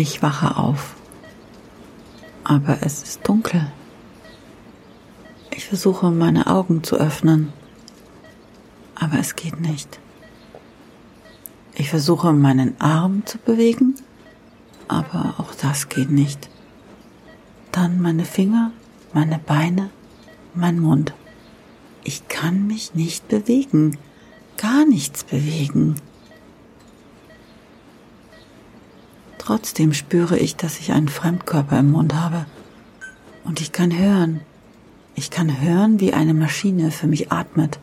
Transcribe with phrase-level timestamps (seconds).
[0.00, 0.94] Ich wache auf,
[2.42, 3.70] aber es ist dunkel.
[5.50, 7.52] Ich versuche meine Augen zu öffnen,
[8.94, 10.00] aber es geht nicht.
[11.74, 13.94] Ich versuche meinen Arm zu bewegen,
[14.88, 16.48] aber auch das geht nicht.
[17.70, 18.72] Dann meine Finger,
[19.12, 19.90] meine Beine,
[20.54, 21.12] mein Mund.
[22.04, 23.98] Ich kann mich nicht bewegen,
[24.56, 25.96] gar nichts bewegen.
[29.50, 32.46] Trotzdem spüre ich, dass ich einen Fremdkörper im Mund habe.
[33.42, 34.42] Und ich kann hören.
[35.16, 37.80] Ich kann hören, wie eine Maschine für mich atmet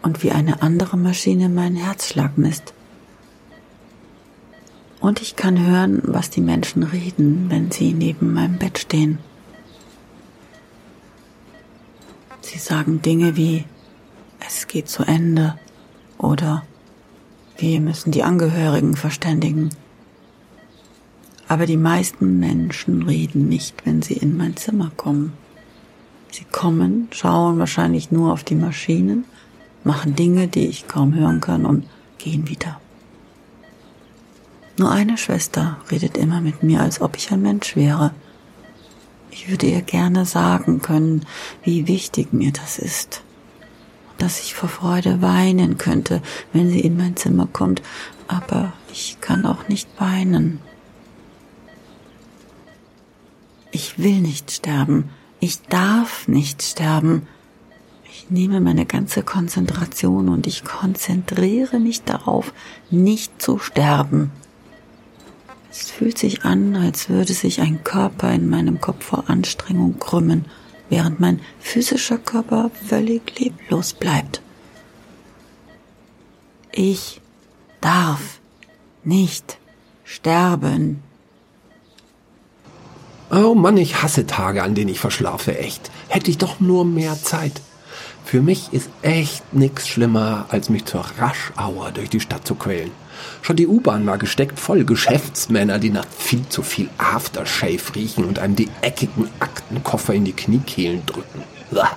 [0.00, 2.72] und wie eine andere Maschine meinen Herzschlag misst.
[4.98, 9.18] Und ich kann hören, was die Menschen reden, wenn sie neben meinem Bett stehen.
[12.40, 13.66] Sie sagen Dinge wie,
[14.40, 15.54] es geht zu Ende
[16.16, 16.62] oder
[17.58, 19.68] wir müssen die Angehörigen verständigen.
[21.52, 25.34] Aber die meisten Menschen reden nicht, wenn sie in mein Zimmer kommen.
[26.30, 29.26] Sie kommen, schauen wahrscheinlich nur auf die Maschinen,
[29.84, 31.86] machen Dinge, die ich kaum hören kann und
[32.16, 32.80] gehen wieder.
[34.78, 38.12] Nur eine Schwester redet immer mit mir, als ob ich ein Mensch wäre.
[39.30, 41.26] Ich würde ihr gerne sagen können,
[41.62, 43.20] wie wichtig mir das ist.
[44.16, 46.22] Dass ich vor Freude weinen könnte,
[46.54, 47.82] wenn sie in mein Zimmer kommt,
[48.26, 50.58] aber ich kann auch nicht weinen.
[53.72, 55.08] Ich will nicht sterben.
[55.40, 57.26] Ich darf nicht sterben.
[58.04, 62.52] Ich nehme meine ganze Konzentration und ich konzentriere mich darauf,
[62.90, 64.30] nicht zu sterben.
[65.70, 70.44] Es fühlt sich an, als würde sich ein Körper in meinem Kopf vor Anstrengung krümmen,
[70.90, 74.42] während mein physischer Körper völlig leblos bleibt.
[76.70, 77.22] Ich
[77.80, 78.40] darf
[79.02, 79.58] nicht
[80.04, 81.02] sterben.
[83.34, 85.90] Oh Mann, ich hasse Tage, an denen ich verschlafe, echt.
[86.08, 87.62] Hätte ich doch nur mehr Zeit.
[88.26, 92.90] Für mich ist echt nix schlimmer, als mich zur Raschauer durch die Stadt zu quälen.
[93.40, 98.38] Schon die U-Bahn war gesteckt voll Geschäftsmänner, die nach viel zu viel Aftershave riechen und
[98.38, 101.42] einem die eckigen Aktenkoffer in die Kniekehlen drücken.
[101.72, 101.96] Uah.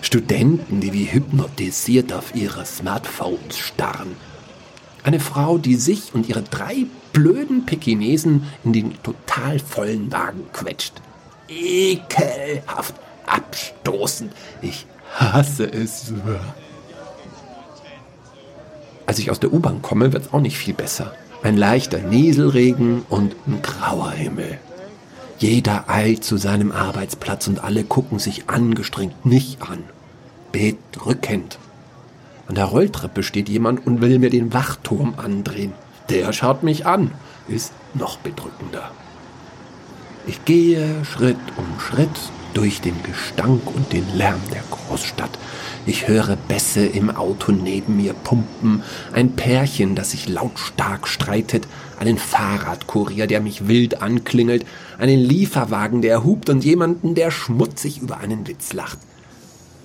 [0.00, 4.16] Studenten, die wie hypnotisiert auf ihre Smartphones starren.
[5.02, 10.94] Eine Frau, die sich und ihre drei blöden Pekinesen in den total vollen Wagen quetscht.
[11.48, 12.94] Ekelhaft,
[13.26, 14.32] abstoßend.
[14.62, 16.12] Ich hasse es.
[19.06, 21.12] Als ich aus der U-Bahn komme, wird es auch nicht viel besser.
[21.42, 24.58] Ein leichter Nieselregen und ein grauer Himmel.
[25.38, 29.82] Jeder eilt zu seinem Arbeitsplatz und alle gucken sich angestrengt mich an.
[30.52, 31.58] Bedrückend.
[32.46, 35.72] An der Rolltreppe steht jemand und will mir den Wachturm andrehen.
[36.10, 37.12] Der schaut mich an.
[37.48, 38.90] Ist noch bedrückender.
[40.26, 42.08] Ich gehe Schritt um Schritt
[42.52, 45.30] durch den Gestank und den Lärm der Großstadt.
[45.86, 48.82] Ich höre Bässe im Auto neben mir pumpen,
[49.12, 51.66] ein Pärchen, das sich lautstark streitet,
[51.98, 54.66] einen Fahrradkurier, der mich wild anklingelt,
[54.98, 58.98] einen Lieferwagen, der hupt und jemanden, der schmutzig über einen Witz lacht.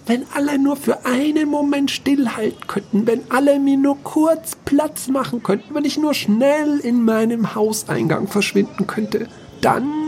[0.06, 5.42] Wenn alle nur für einen Moment stillhalten könnten, wenn alle mir nur kurz Platz machen
[5.42, 9.28] könnten, wenn ich nur schnell in meinem Hauseingang verschwinden könnte,
[9.62, 10.06] dann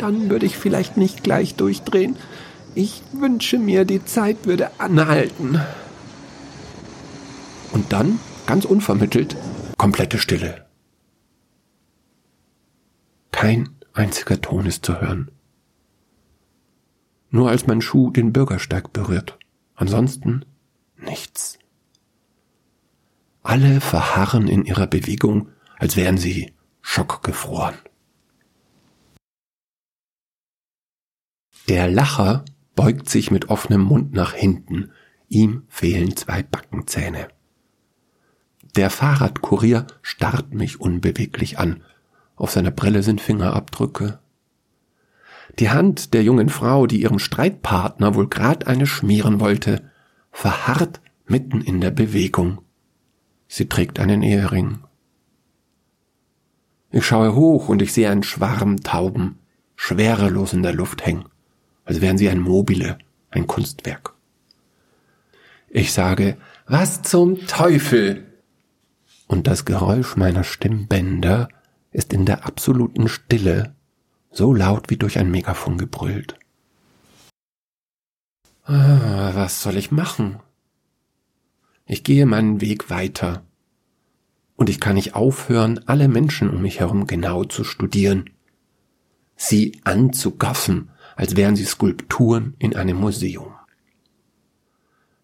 [0.00, 2.16] dann würde ich vielleicht nicht gleich durchdrehen.
[2.74, 5.60] Ich wünsche mir, die Zeit würde anhalten.
[7.72, 9.36] Und dann, ganz unvermittelt,
[9.76, 10.66] komplette Stille.
[13.30, 15.30] Kein einziger Ton ist zu hören.
[17.30, 19.38] Nur als mein Schuh den Bürgersteig berührt.
[19.74, 20.44] Ansonsten
[20.96, 21.58] nichts.
[23.42, 25.48] Alle verharren in ihrer Bewegung,
[25.78, 26.52] als wären sie
[26.82, 27.76] schockgefroren.
[31.68, 34.90] Der Lacher beugt sich mit offenem Mund nach hinten,
[35.28, 37.28] ihm fehlen zwei Backenzähne.
[38.76, 41.82] Der Fahrradkurier starrt mich unbeweglich an,
[42.36, 44.18] auf seiner Brille sind Fingerabdrücke.
[45.58, 49.90] Die Hand der jungen Frau, die ihrem Streitpartner wohl grad eine schmieren wollte,
[50.32, 52.62] verharrt mitten in der Bewegung.
[53.48, 54.78] Sie trägt einen Ehering.
[56.90, 59.38] Ich schaue hoch und ich sehe einen Schwarm Tauben,
[59.76, 61.24] schwerelos in der Luft hängen
[61.90, 62.98] als wären sie ein Mobile,
[63.32, 64.14] ein Kunstwerk.
[65.68, 66.36] Ich sage,
[66.68, 68.26] was zum Teufel?
[69.26, 71.48] Und das Geräusch meiner Stimmbänder
[71.90, 73.74] ist in der absoluten Stille
[74.30, 76.36] so laut wie durch ein Megafon gebrüllt.
[78.64, 80.38] Ah, was soll ich machen?
[81.86, 83.42] Ich gehe meinen Weg weiter.
[84.54, 88.30] Und ich kann nicht aufhören, alle Menschen um mich herum genau zu studieren.
[89.34, 93.54] Sie anzugaffen, als wären sie Skulpturen in einem Museum.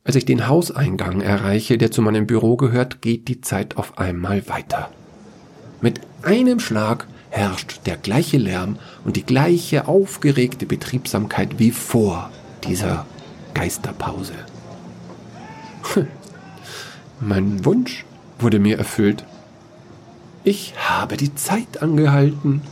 [0.02, 4.48] Als ich den Hauseingang erreiche, der zu meinem Büro gehört, geht die Zeit auf einmal
[4.48, 4.90] weiter.
[5.80, 7.06] Mit einem Schlag
[7.36, 12.30] herrscht der gleiche Lärm und die gleiche aufgeregte Betriebsamkeit wie vor
[12.64, 13.04] dieser
[13.52, 14.32] Geisterpause.
[17.20, 18.04] mein Wunsch
[18.38, 19.24] wurde mir erfüllt.
[20.44, 22.62] Ich habe die Zeit angehalten.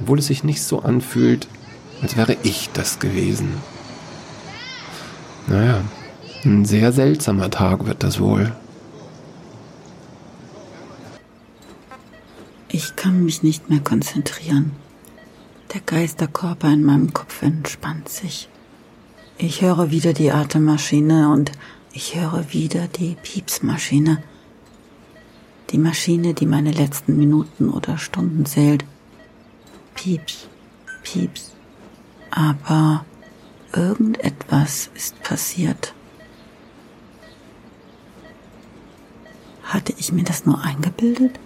[0.00, 1.48] Obwohl es sich nicht so anfühlt,
[2.02, 3.54] als wäre ich das gewesen.
[5.46, 5.80] Naja,
[6.44, 8.52] ein sehr seltsamer Tag wird das wohl.
[12.74, 14.72] Ich kann mich nicht mehr konzentrieren.
[15.74, 18.48] Der Geisterkörper in meinem Kopf entspannt sich.
[19.36, 21.52] Ich höre wieder die Atemmaschine und
[21.92, 24.22] ich höre wieder die Piepsmaschine.
[25.68, 28.86] Die Maschine, die meine letzten Minuten oder Stunden zählt.
[29.94, 30.48] Pieps,
[31.02, 31.52] pieps.
[32.30, 33.04] Aber
[33.74, 35.92] irgendetwas ist passiert.
[39.62, 41.38] Hatte ich mir das nur eingebildet?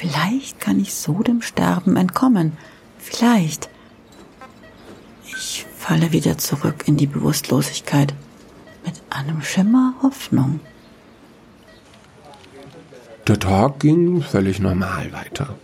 [0.00, 2.56] Vielleicht kann ich so dem Sterben entkommen.
[2.98, 3.68] Vielleicht.
[5.26, 8.14] Ich falle wieder zurück in die Bewusstlosigkeit
[8.82, 10.60] mit einem Schimmer Hoffnung.
[13.26, 15.54] Der Tag ging völlig normal weiter.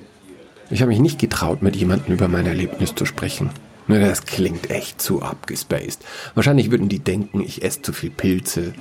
[0.69, 3.49] Ich habe mich nicht getraut, mit jemandem über mein Erlebnis zu sprechen.
[3.89, 6.05] Das klingt echt zu abgespaced.
[6.35, 8.75] Wahrscheinlich würden die denken, ich esse zu viel Pilze.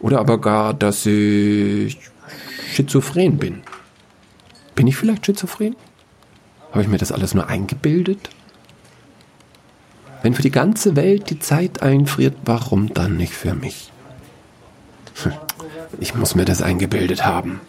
[0.00, 1.98] Oder aber gar, dass ich
[2.72, 3.62] schizophren bin.
[4.76, 5.74] Bin ich vielleicht schizophren?
[6.70, 8.28] Habe ich mir das alles nur eingebildet?
[10.22, 13.90] Wenn für die ganze Welt die Zeit einfriert, warum dann nicht für mich?
[15.22, 15.32] Hm,
[15.98, 17.60] ich muss mir das eingebildet haben.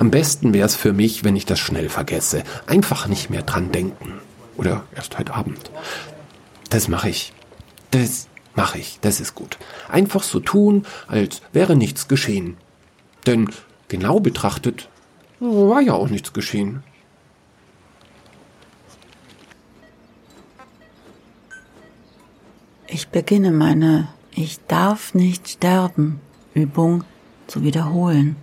[0.00, 2.42] Am besten wäre es für mich, wenn ich das schnell vergesse.
[2.66, 4.14] Einfach nicht mehr dran denken.
[4.56, 5.70] Oder erst heute Abend.
[6.70, 7.32] Das mache ich.
[7.92, 8.26] Das
[8.56, 8.98] mache ich.
[9.00, 9.58] Das ist gut.
[9.88, 12.56] Einfach so tun, als wäre nichts geschehen.
[13.26, 13.50] Denn
[13.86, 14.88] genau betrachtet
[15.40, 16.82] war ja auch nichts geschehen.
[22.86, 26.20] Ich beginne meine Ich darf nicht sterben
[26.54, 27.04] Übung
[27.46, 28.36] zu wiederholen.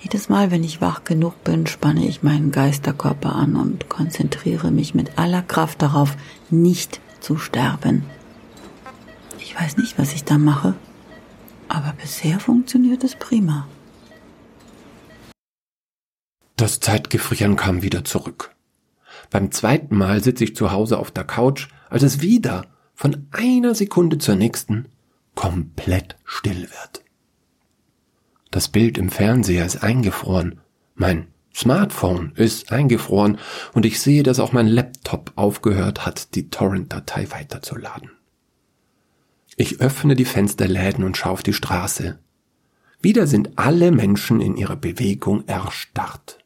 [0.00, 4.94] Jedes Mal, wenn ich wach genug bin, spanne ich meinen Geisterkörper an und konzentriere mich
[4.94, 6.16] mit aller Kraft darauf,
[6.50, 8.02] nicht zu sterben.
[9.38, 10.74] Ich weiß nicht, was ich da mache,
[11.68, 13.68] aber bisher funktioniert es prima.
[16.62, 18.54] Das Zeitgefrieren kam wieder zurück.
[19.30, 23.74] Beim zweiten Mal sitze ich zu Hause auf der Couch, als es wieder von einer
[23.74, 24.86] Sekunde zur nächsten
[25.34, 27.02] komplett still wird.
[28.52, 30.60] Das Bild im Fernseher ist eingefroren,
[30.94, 33.38] mein Smartphone ist eingefroren
[33.72, 38.12] und ich sehe, dass auch mein Laptop aufgehört hat, die Torrent-Datei weiterzuladen.
[39.56, 42.20] Ich öffne die Fensterläden und schaue auf die Straße.
[43.00, 46.38] Wieder sind alle Menschen in ihrer Bewegung erstarrt.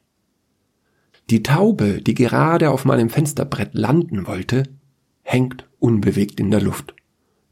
[1.29, 4.63] Die Taube, die gerade auf meinem Fensterbrett landen wollte,
[5.23, 6.95] hängt unbewegt in der Luft.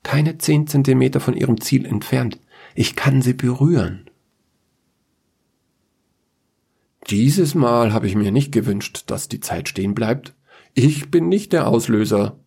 [0.01, 2.39] Keine zehn Zentimeter von ihrem Ziel entfernt.
[2.73, 4.09] Ich kann sie berühren.
[7.09, 10.33] Dieses Mal habe ich mir nicht gewünscht, dass die Zeit stehen bleibt.
[10.73, 12.39] Ich bin nicht der Auslöser.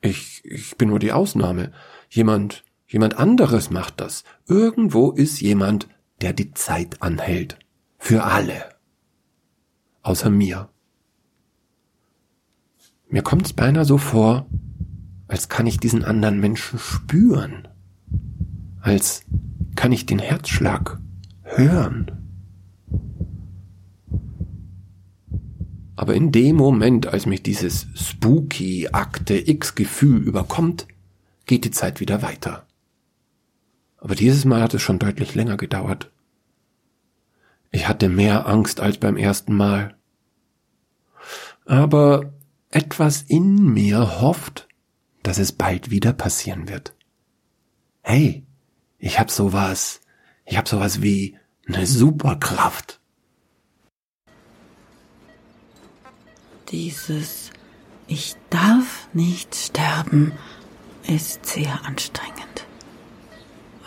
[0.00, 1.72] Ich, ich bin nur die Ausnahme.
[2.10, 4.24] Jemand, jemand anderes macht das.
[4.46, 5.88] Irgendwo ist jemand,
[6.20, 7.58] der die Zeit anhält.
[7.98, 8.71] Für alle.
[10.02, 10.68] Außer mir.
[13.08, 14.46] Mir kommt es beinahe so vor,
[15.28, 17.68] als kann ich diesen anderen Menschen spüren,
[18.80, 19.24] als
[19.76, 20.98] kann ich den Herzschlag
[21.42, 22.10] hören.
[25.94, 30.88] Aber in dem Moment, als mich dieses spooky Akte X Gefühl überkommt,
[31.46, 32.66] geht die Zeit wieder weiter.
[33.98, 36.10] Aber dieses Mal hat es schon deutlich länger gedauert.
[37.72, 39.96] Ich hatte mehr Angst als beim ersten Mal.
[41.64, 42.32] Aber
[42.70, 44.68] etwas in mir hofft,
[45.22, 46.94] dass es bald wieder passieren wird.
[48.02, 48.44] Hey,
[48.98, 50.00] ich hab sowas,
[50.44, 53.00] ich hab sowas wie eine Superkraft.
[56.70, 57.50] Dieses
[58.06, 60.32] Ich darf nicht sterben
[61.06, 62.66] ist sehr anstrengend.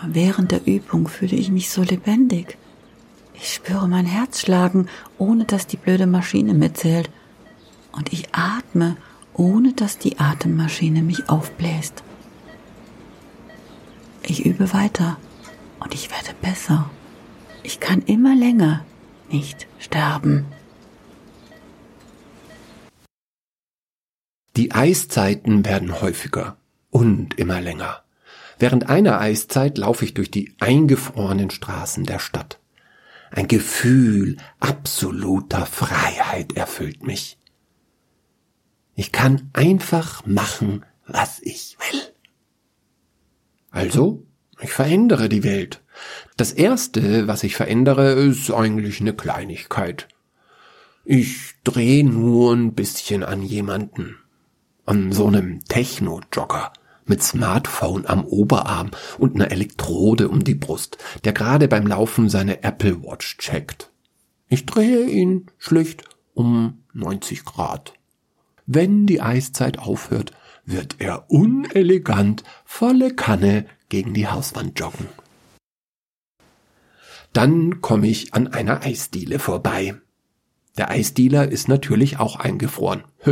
[0.03, 2.57] Während der Übung fühle ich mich so lebendig.
[3.37, 4.87] Ich spüre mein Herz schlagen,
[5.17, 7.09] ohne dass die blöde Maschine mitzählt
[7.91, 8.97] und ich atme,
[9.33, 12.03] ohne dass die Atemmaschine mich aufbläst.
[14.23, 15.17] Ich übe weiter
[15.79, 16.89] und ich werde besser
[17.63, 18.85] Ich kann immer länger
[19.29, 20.45] nicht sterben.
[24.55, 26.57] Die Eiszeiten werden häufiger
[26.89, 28.03] und immer länger.
[28.57, 32.59] Während einer Eiszeit laufe ich durch die eingefrorenen Straßen der Stadt.
[33.35, 37.37] Ein Gefühl absoluter Freiheit erfüllt mich.
[38.95, 42.01] Ich kann einfach machen, was ich will.
[43.71, 44.25] Also,
[44.61, 45.83] ich verändere die Welt.
[46.37, 50.07] Das Erste, was ich verändere, ist eigentlich eine Kleinigkeit.
[51.03, 54.17] Ich drehe nur ein bisschen an jemanden.
[54.85, 56.71] An so einem Techno-Jogger
[57.05, 62.63] mit Smartphone am Oberarm und einer Elektrode um die Brust, der gerade beim Laufen seine
[62.63, 63.91] Apple Watch checkt.
[64.47, 67.93] Ich drehe ihn schlicht um 90 Grad.
[68.65, 70.31] Wenn die Eiszeit aufhört,
[70.65, 75.07] wird er unelegant volle Kanne gegen die Hauswand joggen.
[77.33, 79.95] Dann komme ich an einer Eisdiele vorbei.
[80.77, 83.03] Der Eisdealer ist natürlich auch eingefroren.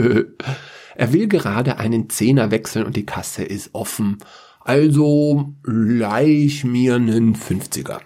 [0.95, 4.17] Er will gerade einen Zehner wechseln und die Kasse ist offen.
[4.59, 7.99] Also leih mir nen 50er.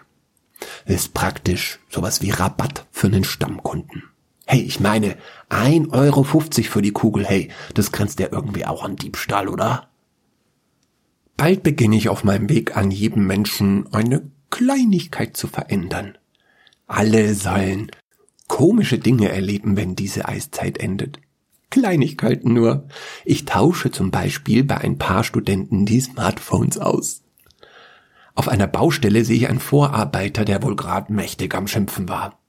[0.85, 4.03] Ist praktisch sowas wie Rabatt für einen Stammkunden.
[4.45, 5.17] Hey, ich meine,
[5.49, 9.89] 1,50 Euro für die Kugel, hey, das grenzt ja irgendwie auch an Diebstahl, oder?
[11.35, 16.17] Bald beginne ich auf meinem Weg an jedem Menschen eine Kleinigkeit zu verändern.
[16.87, 17.91] Alle sollen
[18.47, 21.19] komische Dinge erleben, wenn diese Eiszeit endet.
[21.69, 22.87] Kleinigkeiten nur.
[23.25, 27.23] Ich tausche zum Beispiel bei ein paar Studenten die Smartphones aus.
[28.35, 32.39] Auf einer Baustelle sehe ich einen Vorarbeiter, der wohl grad mächtig am Schimpfen war.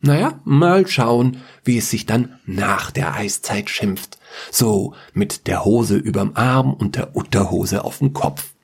[0.00, 4.18] Naja, mal schauen, wie es sich dann nach der Eiszeit schimpft.
[4.50, 8.54] So mit der Hose überm Arm und der Unterhose auf dem Kopf.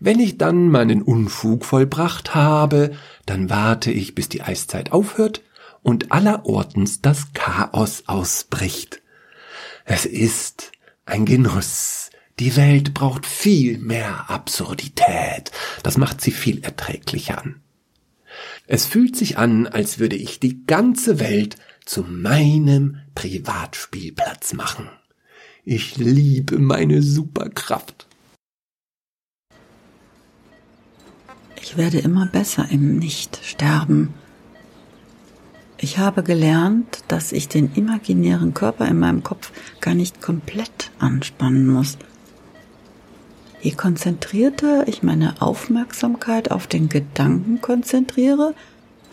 [0.00, 2.92] Wenn ich dann meinen Unfug vollbracht habe,
[3.26, 5.42] dann warte ich, bis die Eiszeit aufhört
[5.82, 9.02] und allerortens das Chaos ausbricht.
[9.84, 10.72] Es ist
[11.06, 12.10] ein Genuss.
[12.38, 15.50] Die Welt braucht viel mehr Absurdität.
[15.82, 17.60] Das macht sie viel erträglicher an.
[18.66, 24.88] Es fühlt sich an, als würde ich die ganze Welt zu meinem Privatspielplatz machen.
[25.64, 28.06] Ich liebe meine Superkraft.
[31.60, 34.14] Ich werde immer besser im Nicht-Sterben.
[35.80, 41.68] Ich habe gelernt, dass ich den imaginären Körper in meinem Kopf gar nicht komplett anspannen
[41.68, 41.98] muss.
[43.60, 48.54] Je konzentrierter ich meine Aufmerksamkeit auf den Gedanken konzentriere,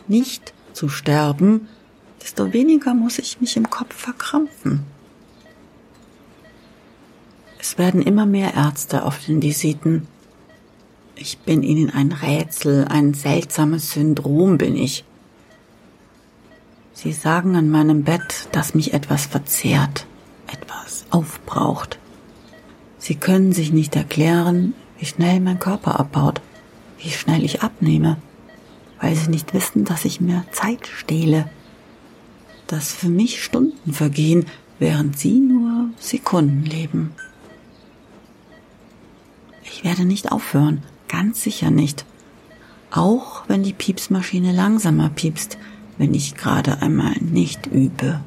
[0.07, 1.67] nicht zu sterben,
[2.21, 4.83] desto weniger muss ich mich im Kopf verkrampfen.
[7.59, 10.07] Es werden immer mehr Ärzte auf den Visiten.
[11.15, 15.03] Ich bin ihnen ein Rätsel, ein seltsames Syndrom bin ich.
[16.95, 20.07] Sie sagen an meinem Bett, dass mich etwas verzehrt,
[20.47, 21.99] etwas aufbraucht.
[22.99, 26.39] Sie können sich nicht erklären, wie schnell mein Körper abbaut,
[26.97, 28.15] wie schnell ich abnehme,
[29.01, 31.49] weil sie nicht wissen, dass ich mir Zeit stehle,
[32.65, 34.45] dass für mich Stunden vergehen,
[34.79, 37.11] während sie nur Sekunden leben.
[39.65, 42.05] Ich werde nicht aufhören, ganz sicher nicht.
[42.89, 45.57] Auch wenn die Piepsmaschine langsamer piepst,
[45.97, 48.21] wenn ich gerade einmal nicht übe.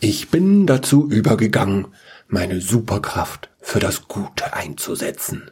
[0.00, 1.88] Ich bin dazu übergegangen,
[2.28, 5.50] meine Superkraft für das Gute einzusetzen.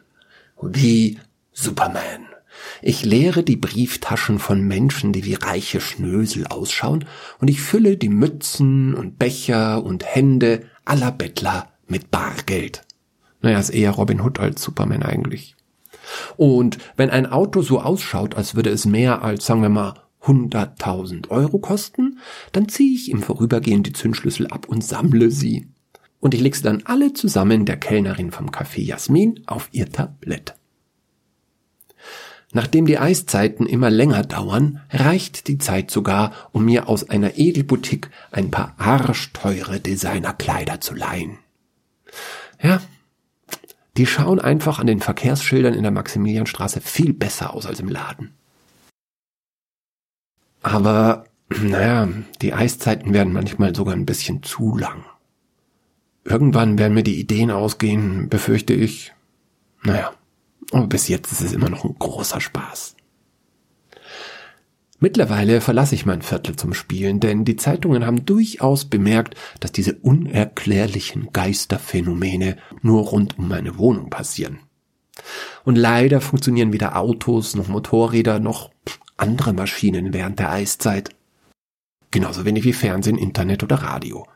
[0.61, 1.19] Wie
[1.51, 2.27] Superman.
[2.81, 7.05] Ich leere die Brieftaschen von Menschen, die wie reiche Schnösel ausschauen,
[7.39, 12.83] und ich fülle die Mützen und Becher und Hände aller Bettler mit Bargeld.
[13.41, 15.56] Naja, ist eher Robin Hood als Superman eigentlich.
[16.37, 21.29] Und wenn ein Auto so ausschaut, als würde es mehr als, sagen wir mal, 100.000
[21.29, 22.19] Euro kosten,
[22.51, 25.67] dann ziehe ich im Vorübergehen die Zündschlüssel ab und sammle sie.
[26.19, 30.55] Und ich lege sie dann alle zusammen der Kellnerin vom Café Jasmin auf ihr Tablett.
[32.53, 38.09] Nachdem die Eiszeiten immer länger dauern, reicht die Zeit sogar, um mir aus einer Edelboutique
[38.31, 41.39] ein paar arschteure Designerkleider zu leihen.
[42.61, 42.81] Ja,
[43.97, 48.33] die schauen einfach an den Verkehrsschildern in der Maximilianstraße viel besser aus als im Laden.
[50.61, 52.07] Aber, naja,
[52.41, 55.03] die Eiszeiten werden manchmal sogar ein bisschen zu lang.
[56.23, 59.13] Irgendwann werden mir die Ideen ausgehen, befürchte ich.
[59.83, 60.13] Naja,
[60.71, 62.96] aber bis jetzt ist es immer noch ein großer Spaß.
[64.99, 69.93] Mittlerweile verlasse ich mein Viertel zum Spielen, denn die Zeitungen haben durchaus bemerkt, dass diese
[69.93, 74.59] unerklärlichen Geisterphänomene nur rund um meine Wohnung passieren.
[75.63, 78.71] Und leider funktionieren weder Autos noch Motorräder noch
[79.17, 81.09] andere Maschinen während der Eiszeit.
[82.09, 84.27] Genauso wenig wie Fernsehen, Internet oder Radio.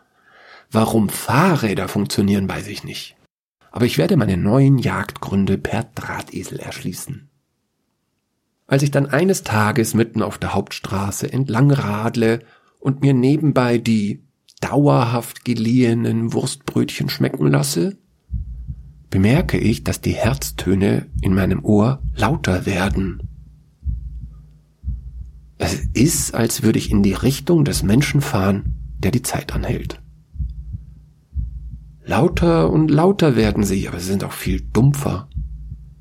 [0.70, 3.15] Warum Fahrräder funktionieren, weiß ich nicht.
[3.72, 7.30] Aber ich werde meine neuen Jagdgründe per Drahtesel erschließen.
[8.71, 12.39] Als ich dann eines Tages mitten auf der Hauptstraße entlang radle
[12.79, 14.23] und mir nebenbei die
[14.61, 17.97] dauerhaft geliehenen Wurstbrötchen schmecken lasse,
[19.09, 23.27] bemerke ich, dass die Herztöne in meinem Ohr lauter werden.
[25.57, 30.01] Es ist, als würde ich in die Richtung des Menschen fahren, der die Zeit anhält.
[32.05, 35.27] Lauter und lauter werden sie, aber sie sind auch viel dumpfer,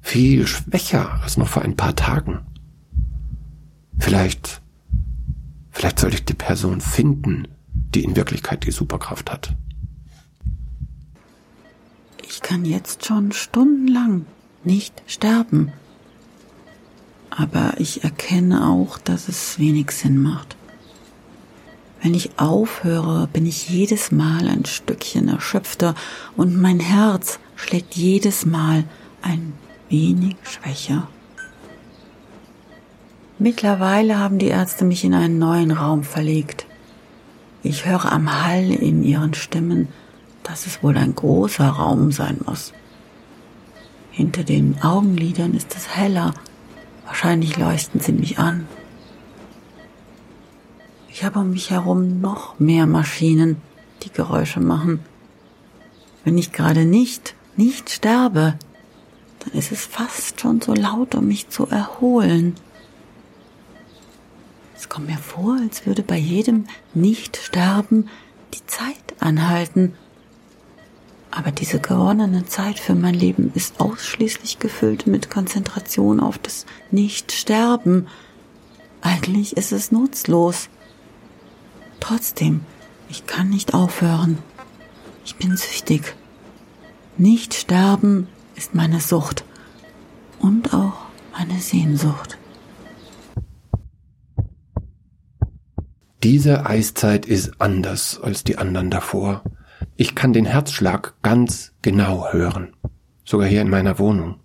[0.01, 2.47] viel schwächer als noch vor ein paar Tagen.
[4.01, 4.61] Vielleicht,
[5.71, 9.55] vielleicht sollte ich die Person finden, die in Wirklichkeit die Superkraft hat.
[12.27, 14.27] Ich kann jetzt schon stundenlang
[14.65, 15.73] nicht sterben.
[17.31, 20.57] Aber ich erkenne auch, dass es wenig Sinn macht.
[22.03, 25.95] Wenn ich aufhöre, bin ich jedes Mal ein Stückchen erschöpfter
[26.37, 28.85] und mein Herz schlägt jedes Mal
[29.23, 29.53] ein
[29.89, 31.09] wenig schwächer.
[33.43, 36.67] Mittlerweile haben die Ärzte mich in einen neuen Raum verlegt.
[37.63, 39.89] Ich höre am Hall in ihren Stimmen,
[40.43, 42.75] dass es wohl ein großer Raum sein muss.
[44.11, 46.35] Hinter den Augenlidern ist es heller,
[47.07, 48.69] wahrscheinlich leuchten sie mich an.
[51.09, 53.57] Ich habe um mich herum noch mehr Maschinen,
[54.03, 55.01] die Geräusche machen.
[56.25, 58.59] Wenn ich gerade nicht, nicht sterbe,
[59.39, 62.55] dann ist es fast schon so laut, um mich zu erholen.
[64.91, 68.09] Kommt mir vor, als würde bei jedem Nicht-Sterben
[68.53, 69.95] die Zeit anhalten.
[71.31, 78.09] Aber diese gewonnene Zeit für mein Leben ist ausschließlich gefüllt mit Konzentration auf das Nicht-Sterben.
[79.01, 80.69] Eigentlich ist es nutzlos.
[82.01, 82.63] Trotzdem,
[83.09, 84.39] ich kann nicht aufhören.
[85.25, 86.17] Ich bin süchtig.
[87.17, 88.27] Nicht sterben
[88.57, 89.45] ist meine Sucht
[90.41, 90.95] und auch
[91.31, 92.40] meine Sehnsucht.
[96.23, 99.43] Diese Eiszeit ist anders als die anderen davor.
[99.97, 102.77] Ich kann den Herzschlag ganz genau hören.
[103.25, 104.39] Sogar hier in meiner Wohnung.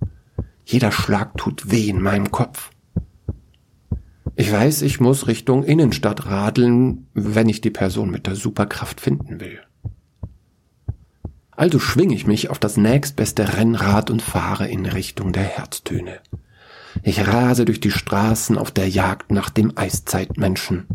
[0.64, 2.72] Jeder Schlag tut weh in meinem Kopf.
[4.38, 9.42] Ich weiß, ich muss Richtung Innenstadt radeln, wenn ich die Person mit der Superkraft finden
[9.42, 9.60] will.
[11.52, 16.22] Also schwinge ich mich auf das nächstbeste Rennrad und fahre in Richtung der Herztöne.
[17.04, 20.88] Ich rase durch die Straßen auf der Jagd nach dem Eiszeitmenschen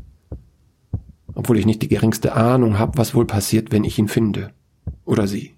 [1.34, 4.52] obwohl ich nicht die geringste Ahnung habe, was wohl passiert, wenn ich ihn finde.
[5.04, 5.54] Oder sie.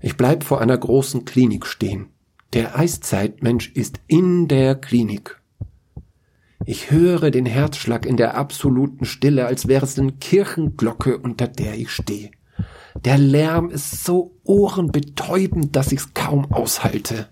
[0.00, 2.06] Ich bleib vor einer großen Klinik stehen.
[2.52, 5.40] Der Eiszeitmensch ist in der Klinik.
[6.66, 11.74] Ich höre den Herzschlag in der absoluten Stille, als wäre es eine Kirchenglocke, unter der
[11.74, 12.30] ich stehe.
[13.04, 17.28] Der Lärm ist so ohrenbetäubend, dass ich's kaum aushalte.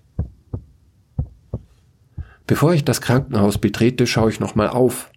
[2.46, 5.10] Bevor ich das Krankenhaus betrete, schaue ich nochmal auf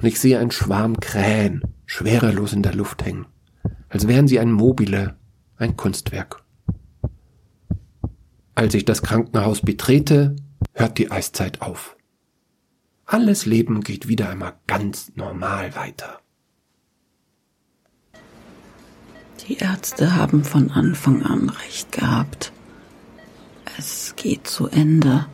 [0.00, 3.26] und ich sehe einen Schwarm Krähen schwerelos in der Luft hängen,
[3.90, 5.16] als wären sie ein Mobile,
[5.58, 6.42] ein Kunstwerk.
[8.54, 10.36] Als ich das Krankenhaus betrete,
[10.72, 11.96] hört die Eiszeit auf.
[13.04, 16.20] Alles Leben geht wieder einmal ganz normal weiter.
[19.46, 22.52] Die Ärzte haben von Anfang an recht gehabt.
[23.76, 25.26] Es geht zu Ende.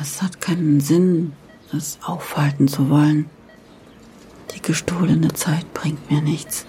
[0.00, 1.32] Es hat keinen Sinn,
[1.72, 3.28] es aufhalten zu wollen.
[4.54, 6.66] Die gestohlene Zeit bringt mir nichts.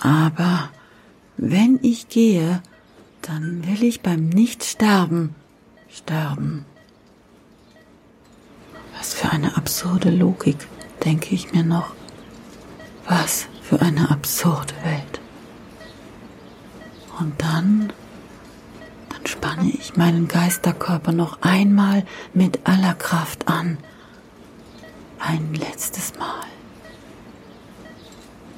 [0.00, 0.70] Aber
[1.36, 2.62] wenn ich gehe,
[3.22, 5.34] dann will ich beim Nichtsterben
[5.88, 6.66] sterben.
[8.96, 10.56] Was für eine absurde Logik,
[11.04, 11.94] denke ich mir noch.
[13.08, 15.20] Was für eine absurde Welt.
[17.18, 17.92] Und dann
[19.28, 23.78] spanne ich meinen Geisterkörper noch einmal mit aller Kraft an.
[25.18, 26.44] Ein letztes Mal.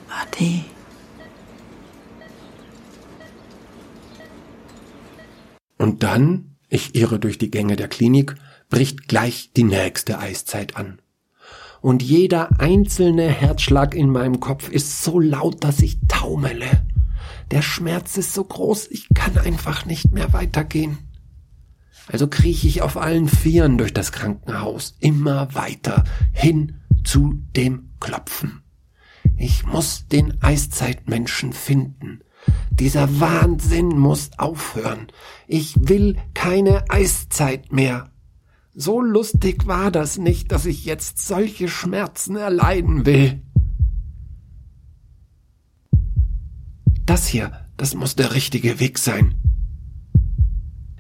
[0.09, 0.65] Ade.
[5.79, 8.35] Und dann, ich irre durch die Gänge der Klinik,
[8.71, 10.99] bricht gleich die nächste Eiszeit an.
[11.81, 16.85] Und jeder einzelne Herzschlag in meinem Kopf ist so laut, dass ich taumele.
[17.51, 20.99] Der Schmerz ist so groß, ich kann einfach nicht mehr weitergehen.
[22.09, 28.63] Also krieche ich auf allen Vieren durch das Krankenhaus, immer weiter, hin zu dem Klopfen.
[29.37, 32.21] Ich muss den Eiszeitmenschen finden.
[32.71, 35.09] Dieser Wahnsinn muss aufhören.
[35.47, 38.11] Ich will keine Eiszeit mehr.
[38.75, 43.43] So lustig war das nicht, dass ich jetzt solche Schmerzen erleiden will.
[47.07, 49.37] Das hier, das muss der richtige Weg sein.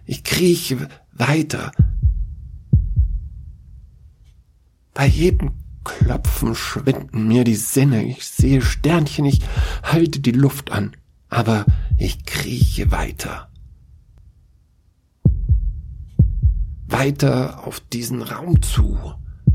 [0.05, 1.73] Ich krieche weiter.
[4.95, 5.53] Bei jedem
[5.85, 8.05] Klopfen schwinden mir die Sinne.
[8.05, 9.41] Ich sehe Sternchen, ich
[9.83, 10.97] halte die Luft an.
[11.29, 11.67] Aber
[11.99, 13.51] ich krieche weiter.
[16.87, 18.97] Weiter auf diesen Raum zu.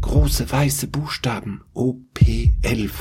[0.02, 1.62] Große weiße Buchstaben.
[1.74, 2.92] OP11.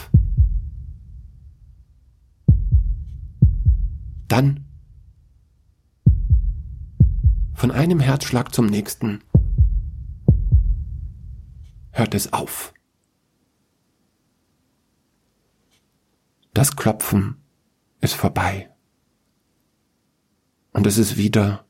[4.30, 4.64] Dann
[7.52, 9.24] von einem Herzschlag zum nächsten
[11.90, 12.72] hört es auf.
[16.54, 17.42] Das Klopfen
[18.00, 18.70] ist vorbei.
[20.72, 21.66] Und es ist wieder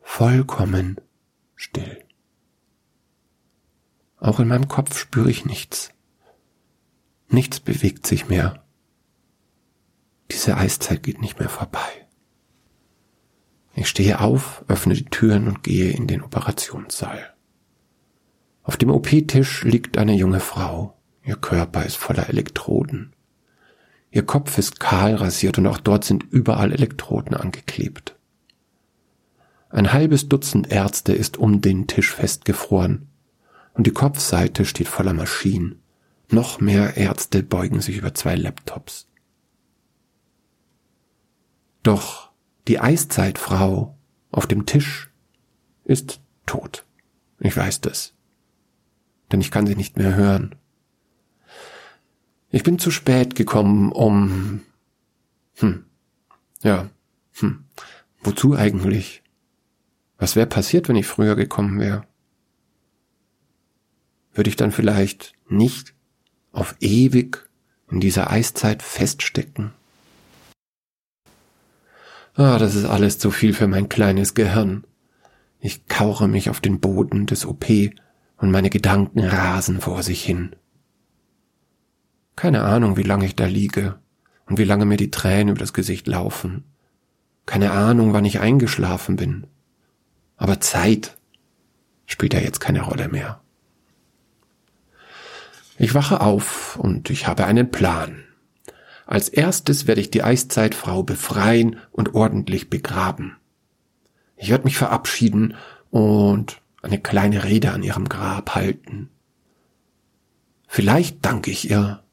[0.00, 0.98] vollkommen
[1.56, 2.06] still.
[4.16, 5.90] Auch in meinem Kopf spüre ich nichts.
[7.28, 8.64] Nichts bewegt sich mehr.
[10.30, 12.06] Diese Eiszeit geht nicht mehr vorbei.
[13.74, 17.34] Ich stehe auf, öffne die Türen und gehe in den Operationssaal.
[18.62, 20.98] Auf dem OP-Tisch liegt eine junge Frau.
[21.24, 23.14] Ihr Körper ist voller Elektroden.
[24.10, 28.16] Ihr Kopf ist kahl rasiert und auch dort sind überall Elektroden angeklebt.
[29.70, 33.08] Ein halbes Dutzend Ärzte ist um den Tisch festgefroren
[33.74, 35.80] und die Kopfseite steht voller Maschinen.
[36.30, 39.07] Noch mehr Ärzte beugen sich über zwei Laptops.
[41.88, 42.30] Doch
[42.66, 43.96] die Eiszeitfrau
[44.30, 45.10] auf dem Tisch
[45.84, 46.84] ist tot.
[47.40, 48.12] Ich weiß das.
[49.32, 50.54] Denn ich kann sie nicht mehr hören.
[52.50, 54.60] Ich bin zu spät gekommen, um...
[55.54, 55.86] Hm.
[56.60, 56.90] Ja.
[57.38, 57.64] Hm.
[58.20, 59.22] Wozu eigentlich?
[60.18, 62.02] Was wäre passiert, wenn ich früher gekommen wäre?
[64.34, 65.94] Würde ich dann vielleicht nicht
[66.52, 67.48] auf ewig
[67.90, 69.72] in dieser Eiszeit feststecken?
[72.38, 74.84] Ah, das ist alles zu viel für mein kleines Gehirn.
[75.58, 77.66] Ich kauche mich auf den Boden des OP
[78.36, 80.54] und meine Gedanken rasen vor sich hin.
[82.36, 83.98] Keine Ahnung, wie lange ich da liege
[84.46, 86.62] und wie lange mir die Tränen über das Gesicht laufen.
[87.44, 89.48] Keine Ahnung, wann ich eingeschlafen bin.
[90.36, 91.16] Aber Zeit
[92.06, 93.40] spielt ja jetzt keine Rolle mehr.
[95.76, 98.22] Ich wache auf und ich habe einen Plan.
[99.08, 103.38] Als erstes werde ich die Eiszeitfrau befreien und ordentlich begraben.
[104.36, 105.54] Ich werde mich verabschieden
[105.88, 109.08] und eine kleine Rede an ihrem Grab halten.
[110.66, 112.04] Vielleicht danke ich ihr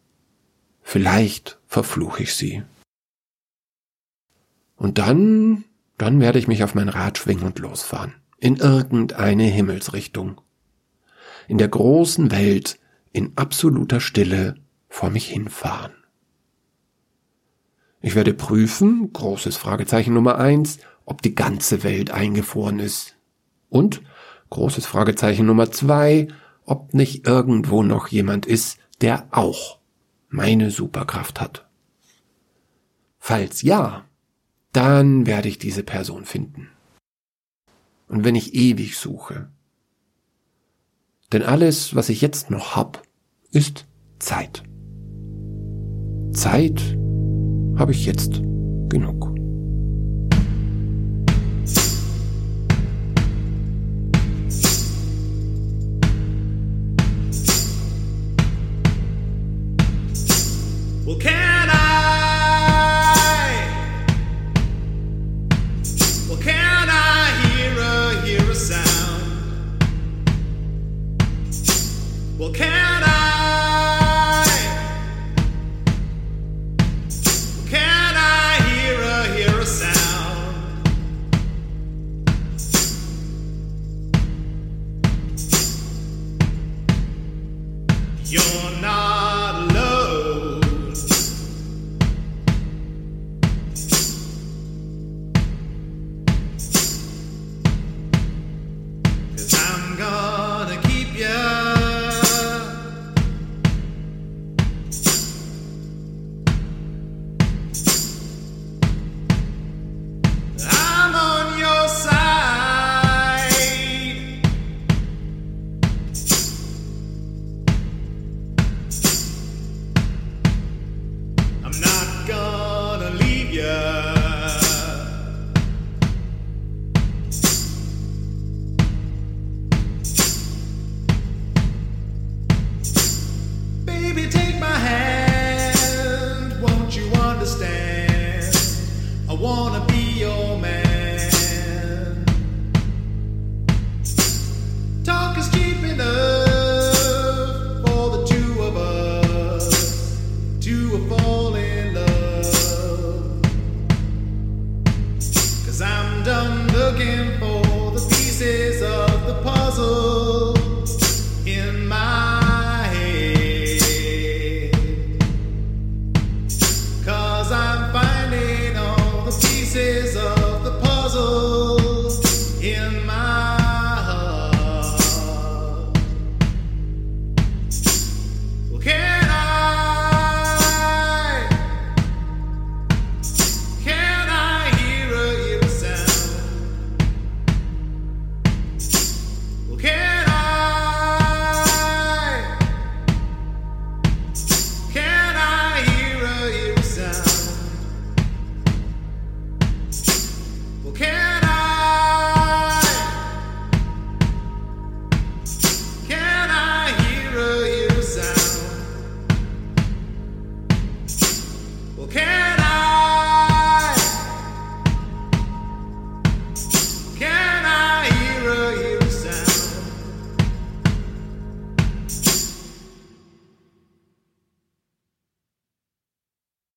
[0.82, 2.64] Vielleicht verfluche ich sie.
[4.78, 5.66] Und dann,
[5.98, 8.14] dann werde ich mich auf mein Rad schwingen und losfahren.
[8.38, 10.40] In irgendeine Himmelsrichtung.
[11.50, 12.80] In der großen Welt,
[13.12, 14.56] in absoluter Stille
[14.88, 16.05] vor mich hinfahren.
[18.06, 23.15] Ich werde prüfen, großes Fragezeichen Nummer eins, ob die ganze Welt eingefroren ist.
[23.68, 24.04] Und,
[24.52, 26.28] großes Fragezeichen Nummer zwei,
[26.65, 29.80] ob nicht irgendwo noch jemand ist, der auch
[30.30, 31.68] meine Superkraft hat?
[33.18, 34.06] Falls ja,
[34.72, 36.70] dann werde ich diese Person finden.
[38.08, 39.50] Und wenn ich ewig suche.
[41.34, 43.02] Denn alles, was ich jetzt noch hab,
[43.50, 43.88] ist
[44.20, 44.62] Zeit.
[46.34, 47.00] Zeit
[47.78, 48.42] habe ich jetzt
[48.90, 49.35] genug.